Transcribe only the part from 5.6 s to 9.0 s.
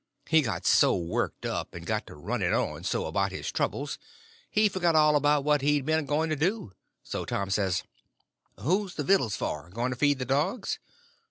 he'd been a going to do. So Tom says: "What's